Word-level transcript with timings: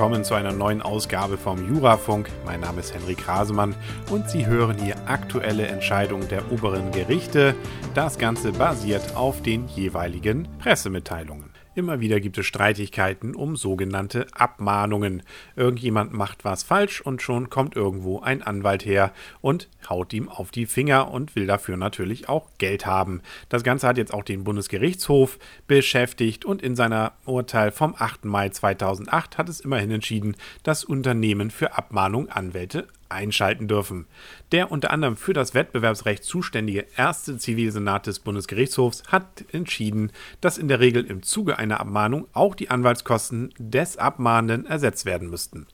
Willkommen 0.00 0.24
zu 0.24 0.32
einer 0.32 0.52
neuen 0.52 0.80
Ausgabe 0.80 1.36
vom 1.36 1.68
Jurafunk. 1.68 2.30
Mein 2.46 2.60
Name 2.60 2.80
ist 2.80 2.94
Henrik 2.94 3.28
Rasemann 3.28 3.74
und 4.08 4.30
Sie 4.30 4.46
hören 4.46 4.78
hier 4.78 4.94
aktuelle 5.04 5.66
Entscheidungen 5.66 6.26
der 6.28 6.50
oberen 6.50 6.90
Gerichte. 6.90 7.54
Das 7.92 8.16
Ganze 8.16 8.52
basiert 8.52 9.14
auf 9.14 9.42
den 9.42 9.68
jeweiligen 9.68 10.48
Pressemitteilungen. 10.58 11.50
Immer 11.80 12.00
wieder 12.00 12.20
gibt 12.20 12.36
es 12.36 12.44
Streitigkeiten 12.44 13.34
um 13.34 13.56
sogenannte 13.56 14.26
Abmahnungen. 14.34 15.22
Irgendjemand 15.56 16.12
macht 16.12 16.44
was 16.44 16.62
falsch 16.62 17.00
und 17.00 17.22
schon 17.22 17.48
kommt 17.48 17.74
irgendwo 17.74 18.20
ein 18.20 18.42
Anwalt 18.42 18.84
her 18.84 19.14
und 19.40 19.66
haut 19.88 20.12
ihm 20.12 20.28
auf 20.28 20.50
die 20.50 20.66
Finger 20.66 21.10
und 21.10 21.34
will 21.36 21.46
dafür 21.46 21.78
natürlich 21.78 22.28
auch 22.28 22.50
Geld 22.58 22.84
haben. 22.84 23.22
Das 23.48 23.64
Ganze 23.64 23.88
hat 23.88 23.96
jetzt 23.96 24.12
auch 24.12 24.24
den 24.24 24.44
Bundesgerichtshof 24.44 25.38
beschäftigt 25.66 26.44
und 26.44 26.60
in 26.60 26.76
seiner 26.76 27.12
Urteil 27.24 27.72
vom 27.72 27.94
8. 27.96 28.26
Mai 28.26 28.50
2008 28.50 29.38
hat 29.38 29.48
es 29.48 29.60
immerhin 29.60 29.90
entschieden, 29.90 30.36
dass 30.62 30.84
Unternehmen 30.84 31.50
für 31.50 31.78
Abmahnung 31.78 32.28
Anwälte 32.28 32.88
einschalten 33.10 33.68
dürfen. 33.68 34.06
Der 34.52 34.72
unter 34.72 34.90
anderem 34.90 35.16
für 35.16 35.32
das 35.32 35.54
Wettbewerbsrecht 35.54 36.24
zuständige 36.24 36.86
erste 36.96 37.38
Zivilsenat 37.38 38.06
des 38.06 38.18
Bundesgerichtshofs 38.18 39.04
hat 39.08 39.44
entschieden, 39.52 40.12
dass 40.40 40.58
in 40.58 40.68
der 40.68 40.80
Regel 40.80 41.04
im 41.04 41.22
Zuge 41.22 41.58
einer 41.58 41.80
Abmahnung 41.80 42.26
auch 42.32 42.54
die 42.54 42.70
Anwaltskosten 42.70 43.52
des 43.58 43.96
Abmahnenden 43.96 44.66
ersetzt 44.66 45.04
werden 45.04 45.30
müssten. 45.30 45.66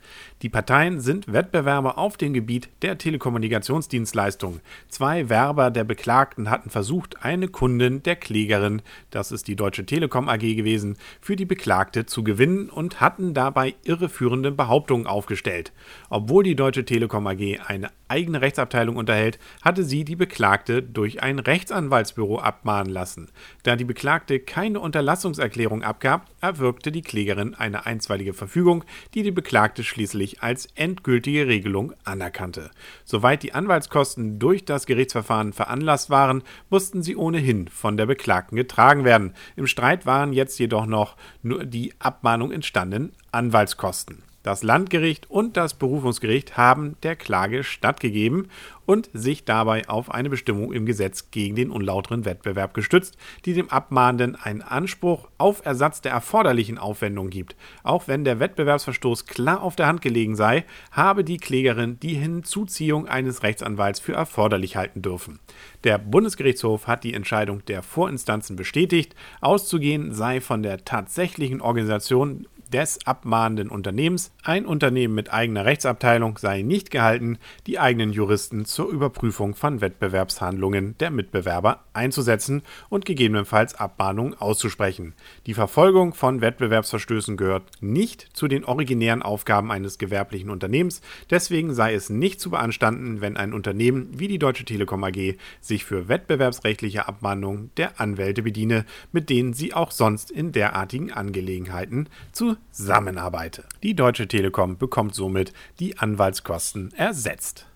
Die 0.43 0.49
Parteien 0.49 1.01
sind 1.01 1.33
Wettbewerber 1.33 1.99
auf 1.99 2.17
dem 2.17 2.35
Gebiet 2.35 2.69
der 2.83 2.99
Telekommunikationsdienstleistungen. 2.99 4.61
Zwei 4.89 5.29
Werber 5.29 5.71
der 5.71 5.85
Beklagten 5.85 6.51
hatten 6.51 6.71
versucht, 6.71 7.25
eine 7.25 7.49
Kundin 7.49 8.03
der 8.03 8.17
Klägerin, 8.17 8.83
das 9.11 9.33
ist 9.33 9.49
die 9.49 9.57
Deutsche 9.57 9.87
Telekom 9.87 10.29
AG 10.29 10.39
gewesen, 10.39 10.97
für 11.21 11.37
die 11.37 11.45
Beklagte 11.45 12.07
zu 12.07 12.23
gewinnen 12.25 12.69
und 12.69 13.01
hatten 13.01 13.35
dabei 13.35 13.75
irreführende 13.85 14.51
Behauptungen 14.51 15.07
aufgestellt. 15.07 15.73
Obwohl 16.11 16.45
die 16.45 16.57
Deutsche 16.57 16.85
Telekom 16.85 17.26
AG 17.27 17.61
eine 17.67 17.91
eigene 18.09 18.41
Rechtsabteilung 18.41 18.97
unterhält, 18.97 19.39
hatte 19.63 19.85
sie 19.85 20.05
die 20.05 20.17
Beklagte 20.17 20.83
durch 20.83 21.23
ein 21.23 21.39
Rechtsanwaltsbüro 21.39 22.39
abmahnen 22.39 22.93
lassen. 22.93 23.29
Da 23.63 23.77
die 23.77 23.85
Beklagte 23.85 24.39
keine 24.41 24.81
Unterlassungserklärung 24.81 25.83
abgab, 25.83 26.27
erwirkte 26.41 26.93
die 26.93 27.03
Klägerin 27.03 27.55
eine 27.55 27.87
einstweilige 27.87 28.35
Verfügung, 28.35 28.85
die 29.15 29.23
die 29.23 29.33
Beklagte 29.33 29.83
schließlich 29.83 30.43
als 30.43 30.67
endgültige 30.75 31.47
Regelung 31.47 31.93
anerkannte. 32.05 32.71
Soweit 33.05 33.43
die 33.43 33.53
Anwaltskosten 33.53 34.39
durch 34.39 34.65
das 34.65 34.87
Gerichtsverfahren 34.87 35.53
veranlasst 35.53 36.11
waren, 36.11 36.43
mussten 36.71 37.03
sie 37.03 37.17
ohnehin 37.17 37.69
von 37.69 37.97
der 37.97 38.07
Beklagten 38.07 38.57
getragen 38.57 39.05
werden. 39.05 39.35
Im 39.57 39.67
Streit 39.67 40.07
waren 40.07 40.33
jetzt 40.33 40.59
jedoch 40.59 40.87
noch 40.87 41.17
nur 41.43 41.65
die 41.65 41.95
Abmahnung 41.99 42.53
entstandenen 42.53 43.13
Anwaltskosten. 43.33 44.23
Das 44.47 44.63
Landgericht 44.63 45.29
und 45.29 45.57
das 45.57 45.75
Berufungsgericht 45.75 46.57
haben 46.57 46.95
der 47.03 47.17
Klage 47.17 47.65
stattgegeben 47.65 48.47
und 48.85 49.11
sich 49.13 49.45
dabei 49.45 49.89
auf 49.89 50.09
eine 50.09 50.31
Bestimmung 50.31 50.73
im 50.73 50.87
Gesetz 50.87 51.33
gegen 51.33 51.57
den 51.57 51.73
unlauteren 51.73 52.25
Wettbewerb 52.25 52.73
gestützt, 52.73 53.17
die 53.45 53.55
dem 53.55 53.71
Abmahnenden 53.71 54.37
einen 54.37 54.63
Anspruch 54.63 55.27
auf 55.37 55.67
Ersatz 55.67 56.01
der 56.01 56.13
erforderlichen 56.13 56.79
Aufwendung 56.79 57.29
gibt. 57.29 57.57
Auch 57.83 58.07
wenn 58.07 58.23
der 58.23 58.39
Wettbewerbsverstoß 58.39 59.27
klar 59.27 59.63
auf 59.63 59.75
der 59.75 59.89
Hand 59.89 60.01
gelegen 60.01 60.37
sei, 60.37 60.65
habe 60.93 61.25
die 61.25 61.39
Klägerin 61.39 61.99
die 61.99 62.15
Hinzuziehung 62.15 63.09
eines 63.09 63.43
Rechtsanwalts 63.43 63.99
für 63.99 64.13
erforderlich 64.13 64.77
halten 64.77 65.03
dürfen. 65.03 65.41
Der 65.83 65.99
Bundesgerichtshof 65.99 66.87
hat 66.87 67.03
die 67.03 67.15
Entscheidung 67.15 67.65
der 67.65 67.83
Vorinstanzen 67.83 68.55
bestätigt. 68.55 69.17
Auszugehen 69.41 70.15
sei 70.15 70.41
von 70.41 70.63
der 70.63 70.85
tatsächlichen 70.85 71.61
Organisation 71.61 72.47
des 72.73 73.07
abmahnenden 73.07 73.69
Unternehmens. 73.69 74.33
Ein 74.43 74.67
Unternehmen 74.67 75.15
mit 75.15 75.33
eigener 75.33 75.65
Rechtsabteilung 75.65 76.39
sei 76.39 76.63
nicht 76.63 76.91
gehalten, 76.91 77.39
die 77.67 77.79
eigenen 77.79 78.13
Juristen 78.13 78.65
zur 78.65 78.89
Überprüfung 78.91 79.55
von 79.55 79.81
Wettbewerbshandlungen 79.81 80.97
der 80.99 81.11
Mitbewerber 81.11 81.85
einzusetzen 81.93 82.63
und 82.89 83.05
gegebenenfalls 83.05 83.75
Abmahnungen 83.75 84.35
auszusprechen. 84.35 85.15
Die 85.47 85.55
Verfolgung 85.55 86.15
von 86.15 86.41
Wettbewerbsverstößen 86.41 87.37
gehört 87.37 87.71
nicht 87.81 88.29
zu 88.33 88.49
den 88.49 88.65
originären 88.65 89.23
Aufgaben 89.23 89.71
eines 89.71 89.99
gewerblichen 89.99 90.51
Unternehmens, 90.51 91.01
deswegen 91.31 91.75
sei 91.75 91.95
es 91.95 92.11
nicht 92.11 92.41
zu 92.41 92.51
beanstanden, 92.51 93.21
wenn 93.21 93.37
ein 93.37 93.53
Unternehmen 93.53 94.11
wie 94.19 94.29
die 94.29 94.39
Deutsche 94.39 94.65
Telekom 94.65 95.05
AG 95.05 95.37
sich 95.61 95.85
für 95.85 96.09
wettbewerbsrechtliche 96.09 97.09
Abmahnungen 97.09 97.71
der 97.77 98.01
Anwälte 98.01 98.43
bediene, 98.43 98.85
mit 99.13 99.31
denen 99.31 99.53
sie 99.53 99.75
auch 99.75 99.91
sonst 99.91 100.31
in 100.31 100.53
derartigen 100.53 101.13
Angelegenheiten 101.13 102.09
zu 102.33 102.56
zusammenarbeite. 102.71 103.65
Die 103.83 103.95
Deutsche 103.95 104.29
Telekom 104.29 104.79
bekommt 104.79 105.15
somit 105.15 105.53
die 105.81 105.99
Anwaltskosten 105.99 106.93
ersetzt. 106.93 107.67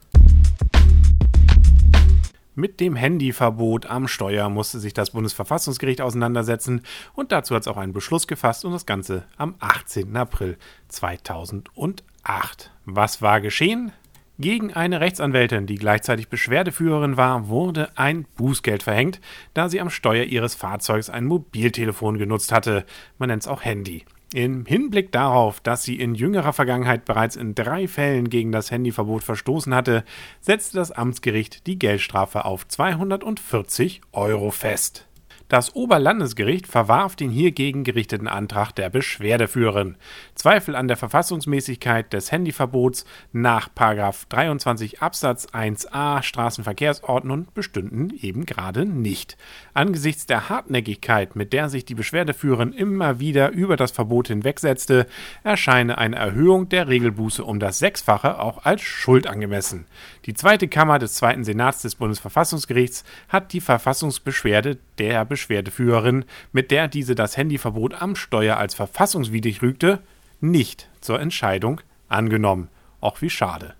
Mit 2.57 2.81
dem 2.81 2.97
Handyverbot 2.97 3.87
am 3.87 4.09
Steuer 4.09 4.51
musste 4.51 4.81
sich 4.81 4.93
das 4.93 5.13
Bundesverfassungsgericht 5.13 6.01
auseinandersetzen 6.01 6.83
und 7.15 7.33
dazu 7.33 7.55
hat 7.55 7.63
es 7.63 7.69
auch 7.69 7.77
einen 7.77 7.93
Beschluss 7.93 8.27
gefasst 8.27 8.65
und 8.65 8.73
das 8.73 8.87
Ganze 8.87 9.25
am 9.37 9.55
18. 9.61 10.17
April 10.17 10.59
2008. 10.89 12.71
Was 12.85 13.23
war 13.23 13.41
geschehen? 13.41 13.93
Gegen 14.41 14.73
eine 14.73 15.01
Rechtsanwältin, 15.01 15.67
die 15.67 15.77
gleichzeitig 15.77 16.29
Beschwerdeführerin 16.29 17.17
war, 17.17 17.49
wurde 17.49 17.91
ein 17.97 18.25
Bußgeld 18.37 18.83
verhängt, 18.83 19.21
da 19.55 19.69
sie 19.69 19.81
am 19.81 19.91
Steuer 19.91 20.25
ihres 20.25 20.55
Fahrzeugs 20.55 21.11
ein 21.11 21.27
Mobiltelefon 21.27 22.19
genutzt 22.19 22.51
hatte. 22.51 22.85
Man 23.19 23.29
nennt 23.29 23.43
es 23.43 23.49
auch 23.49 23.65
Handy. 23.65 24.05
Im 24.33 24.65
Hinblick 24.65 25.11
darauf, 25.11 25.59
dass 25.61 25.83
sie 25.83 25.99
in 25.99 26.15
jüngerer 26.15 26.53
Vergangenheit 26.53 27.05
bereits 27.05 27.35
in 27.35 27.57
drei 27.57 27.89
Fällen 27.89 28.31
gegen 28.31 28.53
das 28.53 28.71
Handyverbot 28.71 29.25
verstoßen 29.25 29.75
hatte, 29.75 30.05
setzte 30.41 30.77
das 30.77 30.93
Amtsgericht 30.93 31.67
die 31.67 31.81
Geldstrafe 31.81 32.45
auf 32.45 32.69
240 32.69 34.03
Euro 34.13 34.53
fest. 34.53 35.10
Das 35.51 35.75
Oberlandesgericht 35.75 36.69
verwarf 36.69 37.17
den 37.17 37.29
hiergegen 37.29 37.83
gerichteten 37.83 38.29
Antrag 38.29 38.71
der 38.71 38.89
Beschwerdeführerin. 38.89 39.97
Zweifel 40.37 40.77
an 40.77 40.87
der 40.87 40.97
Verfassungsmäßigkeit 40.97 42.13
des 42.13 42.31
Handyverbots 42.31 43.05
nach 43.33 43.69
23 43.69 45.03
Absatz 45.03 45.49
1a 45.49 46.23
Straßenverkehrsordnung 46.23 47.49
bestünden 47.53 48.17
eben 48.23 48.47
gerade 48.47 48.85
nicht. 48.87 49.37
Angesichts 49.75 50.25
der 50.25 50.51
Hartnäckigkeit, 50.51 51.35
mit 51.35 51.53
der 51.53 51.69
sich 51.69 51.85
die 51.85 51.97
Beschwerdeführerin 51.97 52.73
immer 52.73 53.19
wieder 53.19 53.51
über 53.51 53.77
das 53.77 53.91
Verbot 53.91 54.29
hinwegsetzte, 54.29 55.09
erscheine 55.43 55.99
eine 55.99 56.15
Erhöhung 56.15 56.69
der 56.69 56.87
Regelbuße 56.87 57.43
um 57.43 57.59
das 57.59 57.81
Sechsfache 57.81 58.39
auch 58.39 58.65
als 58.65 58.83
Schuld 58.83 59.27
angemessen. 59.27 59.87
Die 60.27 60.35
zweite 60.35 60.69
Kammer 60.69 61.01
des 61.01 61.15
Zweiten 61.15 61.43
Senats 61.43 61.83
des 61.83 61.97
Bundesverfassungsgerichts 61.97 63.03
hat 63.29 63.53
die 63.53 63.61
Verfassungsbeschwerde 63.61 64.79
der 65.01 65.25
Beschwerdeführerin, 65.25 66.25
mit 66.53 66.71
der 66.71 66.87
diese 66.87 67.15
das 67.15 67.37
Handyverbot 67.37 68.01
am 68.01 68.15
Steuer 68.15 68.59
als 68.59 68.75
verfassungswidrig 68.75 69.63
rügte, 69.63 70.01
nicht 70.41 70.89
zur 71.01 71.21
Entscheidung 71.21 71.81
angenommen. 72.09 72.69
Auch 73.01 73.23
wie 73.23 73.31
schade. 73.31 73.75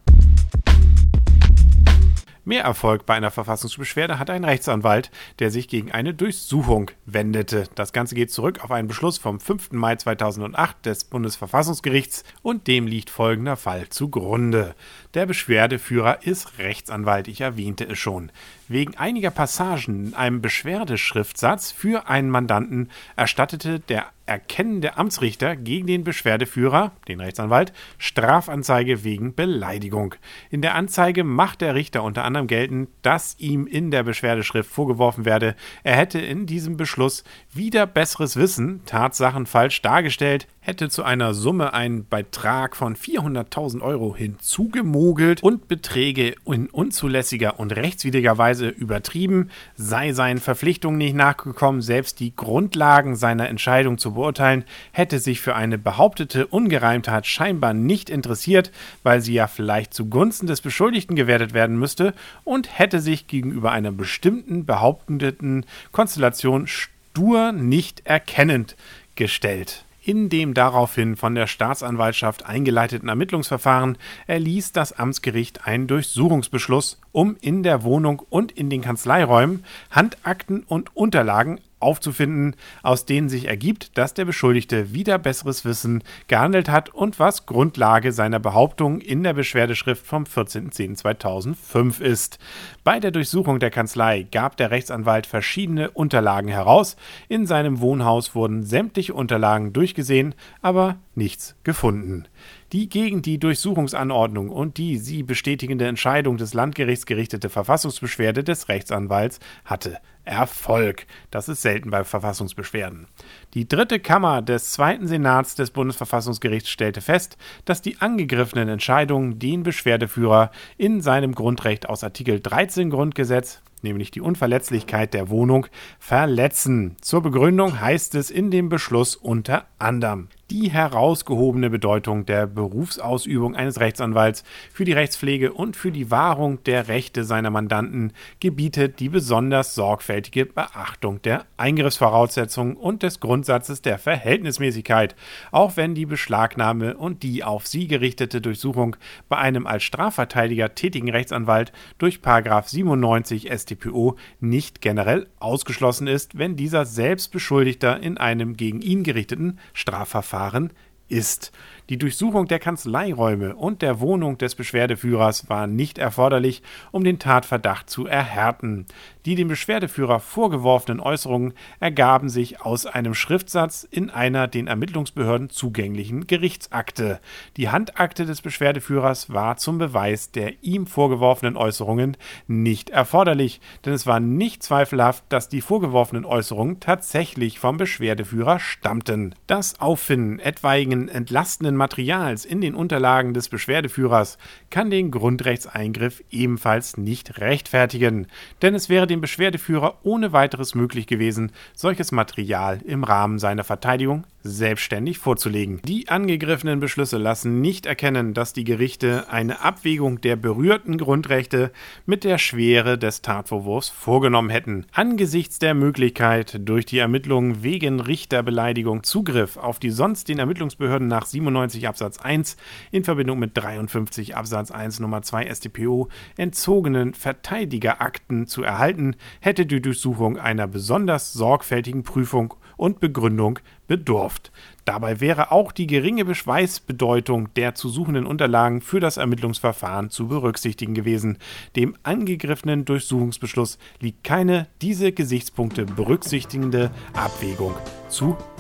Mehr 2.51 2.65
Erfolg 2.65 3.07
bei 3.07 3.15
einer 3.15 3.31
Verfassungsbeschwerde 3.31 4.19
hat 4.19 4.29
ein 4.29 4.43
Rechtsanwalt, 4.43 5.13
der 5.39 5.53
sich 5.53 5.69
gegen 5.69 5.93
eine 5.93 6.15
Durchsuchung 6.15 6.91
wendete. 7.07 7.69
Das 7.77 7.93
Ganze 7.93 8.17
geht 8.17 8.33
zurück 8.33 8.65
auf 8.65 8.73
einen 8.73 8.89
Beschluss 8.89 9.19
vom 9.19 9.39
5. 9.39 9.71
Mai 9.71 9.95
2008 9.95 10.85
des 10.85 11.05
Bundesverfassungsgerichts 11.05 12.25
und 12.43 12.67
dem 12.67 12.89
liegt 12.89 13.09
folgender 13.09 13.57
Fall 13.57 13.89
zugrunde. 13.91 14.75
Der 15.15 15.27
Beschwerdeführer 15.27 16.27
ist 16.27 16.59
Rechtsanwalt, 16.59 17.29
ich 17.29 17.41
erwähnte 17.41 17.85
es 17.85 18.01
schon. 18.01 18.33
Wegen 18.67 18.97
einiger 18.97 19.31
Passagen 19.31 20.07
in 20.09 20.15
einem 20.15 20.43
Beschwerdeschriftsatz 20.43 21.71
für 21.71 22.09
einen 22.09 22.31
Mandanten 22.31 22.91
erstattete 23.15 23.79
der 23.79 24.07
erkennende 24.31 24.97
Amtsrichter 24.97 25.57
gegen 25.57 25.89
den 25.89 26.05
Beschwerdeführer, 26.05 26.93
den 27.09 27.21
Rechtsanwalt, 27.21 27.73
Strafanzeige 27.99 29.03
wegen 29.03 29.35
Beleidigung. 29.35 30.15
In 30.51 30.63
der 30.63 30.77
Anzeige 30.77 31.25
macht 31.25 31.61
der 31.61 31.75
Richter 31.75 32.05
unter 32.05 32.23
anderem 32.23 32.47
geltend, 32.47 32.89
dass 33.03 33.35
ihm 33.39 33.67
in 33.67 33.91
der 33.91 34.05
Beschwerdeschrift 34.05 34.71
vorgeworfen 34.71 35.25
werde, 35.25 35.57
er 35.83 35.97
hätte 35.97 36.21
in 36.21 36.47
diesem 36.47 36.77
Beschluss 36.77 37.25
wieder 37.53 37.87
besseres 37.87 38.37
Wissen 38.37 38.85
Tatsachen 38.87 39.47
falsch 39.47 39.83
dargestellt, 39.83 40.47
hätte 40.61 40.91
zu 40.91 41.03
einer 41.03 41.33
Summe 41.33 41.73
einen 41.73 42.07
Beitrag 42.07 42.77
von 42.77 42.95
400.000 42.95 43.81
Euro 43.81 44.15
hinzugemogelt 44.15 45.43
und 45.43 45.69
Beträge 45.69 46.35
in 46.45 46.67
unzulässiger 46.69 47.59
und 47.59 47.75
rechtswidriger 47.75 48.37
Weise 48.37 48.69
übertrieben, 48.69 49.49
sei 49.77 50.13
seinen 50.13 50.39
Verpflichtungen 50.39 50.99
nicht 50.99 51.17
nachgekommen, 51.17 51.81
selbst 51.81 52.21
die 52.21 52.37
Grundlagen 52.37 53.17
seiner 53.17 53.49
Entscheidung 53.49 53.97
zu 53.97 54.13
beurteilen, 54.13 54.65
hätte 54.93 55.19
sich 55.19 55.41
für 55.41 55.57
eine 55.57 55.79
behauptete 55.79 56.47
Ungereimtheit 56.47 57.27
scheinbar 57.27 57.73
nicht 57.73 58.11
interessiert, 58.11 58.71
weil 59.03 59.23
sie 59.23 59.33
ja 59.33 59.47
vielleicht 59.47 59.95
zugunsten 59.95 60.47
des 60.47 60.61
Beschuldigten 60.61 61.17
gewertet 61.17 61.55
werden 61.55 61.79
müsste 61.79 62.13
und 62.45 62.79
hätte 62.79 63.01
sich 63.01 63.27
gegenüber 63.27 63.73
einer 63.73 63.93
bestimmten 63.93 64.67
behaupteten 64.67 65.65
Konstellation 65.91 66.67
stur 66.67 67.53
nicht 67.53 68.07
erkennend 68.07 68.77
gestellt. 69.15 69.85
In 70.11 70.29
dem 70.29 70.55
daraufhin 70.55 71.15
von 71.15 71.37
der 71.37 71.47
Staatsanwaltschaft 71.47 72.45
eingeleiteten 72.45 73.09
Ermittlungsverfahren 73.09 73.97
erließ 74.27 74.73
das 74.73 74.93
Amtsgericht 74.93 75.69
einen 75.69 75.87
Durchsuchungsbeschluss, 75.87 77.01
um 77.13 77.37
in 77.41 77.63
der 77.63 77.85
Wohnung 77.85 78.21
und 78.29 78.51
in 78.51 78.71
den 78.71 78.81
Kanzleiräumen 78.81 79.65
Handakten 79.93 80.65
und 80.65 80.97
Unterlagen 80.97 81.61
aufzufinden, 81.81 82.55
aus 82.83 83.07
denen 83.07 83.29
sich 83.29 83.47
ergibt, 83.49 83.99
dass 83.99 84.15
der 84.15 84.25
Beschuldigte 84.25 84.93
wieder 84.93 85.19
besseres 85.19 85.65
Wissen 85.65 86.03
gehandelt 86.29 86.69
hat 86.69 86.91
und 86.91 87.19
was 87.19 87.47
Grundlage 87.47 88.13
seiner 88.13 88.39
Behauptung 88.39 89.01
in 89.01 89.23
der 89.23 89.35
Beschwerdeschrift 89.35 90.07
vom 90.07 90.25
14.10.2005 90.25 92.01
ist. 92.01 92.39
Bei 92.85 93.01
der 93.01 93.11
Durchsuchung 93.11 93.59
der 93.59 93.71
Kanzlei 93.71 94.27
gab 94.31 94.57
der 94.57 94.71
Rechtsanwalt 94.71 95.27
verschiedene 95.27 95.91
Unterlagen 95.91 96.49
heraus. 96.49 96.97
In 97.29 97.47
seinem 97.47 97.81
Wohnhaus 97.81 98.35
wurden 98.35 98.63
sämtliche 98.63 99.15
Unterlagen 99.15 99.73
durchgesehen, 99.73 100.35
aber 100.63 100.99
nichts 101.15 101.57
gefunden 101.65 102.27
die 102.73 102.89
gegen 102.89 103.23
die 103.23 103.39
Durchsuchungsanordnung 103.39 104.49
und 104.49 104.79
die 104.79 104.99
sie 104.99 105.23
bestätigende 105.23 105.87
Entscheidung 105.87 106.37
des 106.37 106.55
Landgerichts 106.55 107.07
gerichtete 107.07 107.49
Verfassungsbeschwerde 107.49 108.45
des 108.45 108.69
Rechtsanwalts 108.69 109.41
hatte 109.65 109.99
Erfolg. 110.25 111.07
Das 111.31 111.49
ist 111.49 111.63
selten 111.63 111.91
bei 111.91 112.05
Verfassungsbeschwerden. 112.05 113.07
Die 113.55 113.69
dritte 113.69 114.01
Kammer 114.01 114.43
des 114.43 114.73
Zweiten 114.73 115.07
Senats 115.07 115.55
des 115.55 115.71
Bundesverfassungsgerichts 115.71 116.69
stellte 116.69 117.01
fest, 117.01 117.37
dass 117.65 117.83
die 117.83 118.01
angegriffenen 118.01 118.69
Entscheidungen 118.69 119.39
den 119.39 119.63
Beschwerdeführer 119.63 120.51
in 120.77 121.01
seinem 121.01 121.35
Grundrecht 121.35 121.89
aus 121.89 122.05
Artikel 122.05 122.41
13 122.41 122.91
Grundgesetz 122.91 123.61
nämlich 123.83 124.11
die 124.11 124.21
Unverletzlichkeit 124.21 125.15
der 125.15 125.31
Wohnung, 125.31 125.67
verletzen. 125.99 126.97
Zur 127.01 127.23
Begründung 127.23 127.81
heißt 127.81 128.15
es 128.15 128.31
in 128.31 128.51
dem 128.51 128.69
Beschluss 128.69 129.17
unter 129.17 129.65
anderem 129.79 130.29
die 130.51 130.71
herausgehobene 130.71 131.71
Bedeutung 131.71 132.27
der 132.27 132.47
Berufsausübung 132.49 133.55
eines 133.55 133.79
Rechtsanwalts 133.79 134.43
für 134.73 134.85
die 134.85 134.93
Rechtspflege 134.93 135.53
und 135.53 135.77
für 135.77 135.93
die 135.93 136.11
Wahrung 136.11 136.63
der 136.65 136.89
Rechte 136.89 137.23
seiner 137.25 137.51
Mandanten 137.51 138.13
gebietet 138.41 138.99
die 138.99 139.09
besonders 139.09 139.77
sorgfältige 139.77 140.47
Beachtung 140.47 141.23
der 141.23 141.47
Eingriffsvoraussetzungen 141.57 142.75
und 142.75 143.05
des 143.05 143.21
Grundsatzes 143.21 143.81
der 143.83 143.99
Verhältnismäßigkeit, 143.99 145.15
auch 145.53 145.77
wenn 145.77 145.95
die 145.95 146.07
Beschlagnahme 146.07 146.97
und 146.97 147.23
die 147.23 147.45
auf 147.45 147.69
sie 147.69 147.87
gerichtete 147.87 148.41
Durchsuchung 148.41 148.97
bei 149.29 149.39
einem 149.39 149.67
als 149.69 149.85
Strafverteidiger 149.85 150.75
tätigen 150.75 151.11
Rechtsanwalt 151.11 151.73
durch 151.99 152.21
97 152.21 153.51
StPO 153.53 154.17
nicht 154.41 154.81
generell 154.81 155.29
ausgeschlossen 155.39 156.09
ist, 156.09 156.39
wenn 156.39 156.57
dieser 156.57 156.85
selbst 156.85 157.31
Beschuldigter 157.31 158.01
in 158.01 158.19
einem 158.19 158.57
gegen 158.57 158.81
ihn 158.81 159.05
gerichteten 159.05 159.59
Strafverfahren 159.75 160.40
Verfahren 160.41 160.73
ist. 161.09 161.53
Die 161.91 161.99
Durchsuchung 161.99 162.47
der 162.47 162.61
Kanzleiräume 162.61 163.57
und 163.57 163.83
der 163.83 163.99
Wohnung 163.99 164.39
des 164.39 164.55
Beschwerdeführers 164.55 165.49
war 165.51 165.67
nicht 165.67 165.99
erforderlich, 165.99 166.63
um 166.93 167.03
den 167.03 167.19
Tatverdacht 167.19 167.91
zu 167.91 168.07
erhärten. 168.07 168.87
Die 169.27 169.35
dem 169.35 169.49
Beschwerdeführer 169.49 170.21
vorgeworfenen 170.21 171.01
Äußerungen 171.01 171.53
ergaben 171.81 172.29
sich 172.29 172.61
aus 172.61 172.87
einem 172.87 173.15
Schriftsatz 173.15 173.83
in 173.91 174.09
einer 174.09 174.47
den 174.47 174.69
Ermittlungsbehörden 174.69 175.51
zugänglichen 175.51 176.29
Gerichtsakte. 176.29 177.19
Die 177.57 177.71
Handakte 177.71 178.25
des 178.25 178.41
Beschwerdeführers 178.41 179.31
war 179.31 179.57
zum 179.57 179.79
Beweis 179.79 180.31
der 180.31 180.63
ihm 180.63 180.87
vorgeworfenen 180.87 181.57
Äußerungen 181.57 182.17
nicht 182.47 182.91
erforderlich, 182.91 183.61
denn 183.85 183.95
es 183.95 184.07
war 184.07 184.21
nicht 184.21 184.63
zweifelhaft, 184.63 185.25
dass 185.29 185.49
die 185.49 185.61
vorgeworfenen 185.61 186.25
Äußerungen 186.25 186.79
tatsächlich 186.79 187.59
vom 187.59 187.79
Beschwerdeführer 187.79 188.61
stammten. 188.61 189.35
Das 189.49 189.81
Auffinden 189.81 190.39
etwaigen 190.39 191.09
entlastenden 191.09 191.80
Materials 191.81 192.45
in 192.45 192.61
den 192.61 192.75
Unterlagen 192.75 193.33
des 193.33 193.49
Beschwerdeführers 193.49 194.37
kann 194.69 194.91
den 194.91 195.11
Grundrechtseingriff 195.11 196.23
ebenfalls 196.31 196.99
nicht 196.99 197.41
rechtfertigen, 197.41 198.27
denn 198.61 198.75
es 198.75 198.91
wäre 198.91 199.07
dem 199.07 199.23
Beschwerdeführer 199.23 199.99
ohne 200.03 200.33
weiteres 200.33 200.75
möglich 200.75 201.07
gewesen, 201.07 201.53
solches 201.75 202.13
Material 202.13 202.81
im 202.85 203.03
Rahmen 203.03 203.39
seiner 203.39 203.65
Verteidigung 203.65 204.25
selbstständig 204.43 205.19
vorzulegen. 205.19 205.81
Die 205.85 206.09
angegriffenen 206.09 206.81
Beschlüsse 206.81 207.19
lassen 207.19 207.61
nicht 207.61 207.87
erkennen, 207.87 208.35
dass 208.35 208.53
die 208.53 208.65
Gerichte 208.65 209.31
eine 209.31 209.61
Abwägung 209.61 210.21
der 210.21 210.37
berührten 210.37 210.99
Grundrechte 210.99 211.73
mit 212.07 212.25
der 212.25 212.39
Schwere 212.39 212.97
des 212.97 213.23
Tatvorwurfs 213.23 213.91
vorgenommen 213.91 214.51
hätten. 214.51 214.87
Angesichts 214.93 215.59
der 215.59 215.75
Möglichkeit, 215.75 216.61
durch 216.67 216.87
die 216.87 216.99
Ermittlungen 216.99 217.63
wegen 217.63 218.01
Richterbeleidigung 218.01 219.03
Zugriff 219.03 219.57
auf 219.57 219.79
die 219.79 219.91
sonst 219.91 220.29
den 220.29 220.39
Ermittlungsbehörden 220.39 221.09
nach 221.09 221.27
97 221.27 221.70
Absatz 221.87 222.19
1 222.19 222.57
in 222.91 223.05
Verbindung 223.05 223.39
mit 223.39 223.57
53 223.57 224.37
Absatz 224.37 224.71
1 224.71 225.01
Nummer 225.01 225.23
2 225.23 225.53
StPO 225.55 226.09
entzogenen 226.37 227.15
Verteidigerakten 227.15 228.47
zu 228.47 228.63
erhalten, 228.63 229.17
hätte 229.41 229.67
die 229.67 229.81
Durchsuchung 229.81 230.39
einer 230.39 230.67
besonders 230.67 231.33
sorgfältigen 231.33 232.03
Prüfung 232.03 232.55
und 232.77 232.99
Begründung 233.01 233.59
bedurft. 233.87 234.53
Dabei 234.85 235.21
wäre 235.21 235.53
auch 235.53 235.73
die 235.73 235.87
geringe 235.87 236.25
Beweisbedeutung 236.25 237.53
der 237.55 237.75
zu 237.75 237.89
suchenden 237.89 238.25
Unterlagen 238.25 238.81
für 238.81 239.01
das 239.01 239.19
Ermittlungsverfahren 239.19 240.11
zu 240.11 240.29
berücksichtigen 240.29 240.95
gewesen. 240.95 241.39
Dem 241.77 241.97
angegriffenen 242.03 242.85
Durchsuchungsbeschluss 242.85 243.79
liegt 244.01 244.25
keine 244.25 244.67
diese 244.81 245.13
Gesichtspunkte 245.13 245.85
berücksichtigende 245.85 246.91
Abwägung 247.13 247.75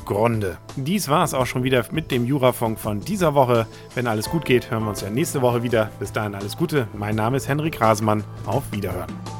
zugrunde. 0.00 0.58
Dies 0.76 1.08
war 1.08 1.25
es 1.25 1.35
auch 1.35 1.47
schon 1.47 1.62
wieder 1.62 1.85
mit 1.91 2.11
dem 2.11 2.25
Jurafunk 2.25 2.79
von 2.79 3.00
dieser 3.00 3.35
Woche. 3.35 3.67
Wenn 3.94 4.06
alles 4.06 4.31
gut 4.31 4.44
geht, 4.44 4.70
hören 4.70 4.85
wir 4.85 4.91
uns 4.91 5.00
ja 5.00 5.11
nächste 5.11 5.43
Woche 5.43 5.62
wieder. 5.62 5.91
Bis 5.99 6.12
dahin 6.12 6.35
alles 6.35 6.56
Gute. 6.56 6.88
Mein 6.94 7.17
Name 7.17 7.37
ist 7.37 7.49
Henrik 7.49 7.81
Rasemann. 7.81 8.25
Auf 8.47 8.64
Wiederhören. 8.73 9.40